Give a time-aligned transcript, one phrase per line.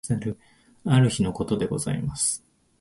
[0.87, 2.43] ある日の事でございます。